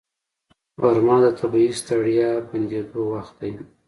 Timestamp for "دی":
3.41-3.51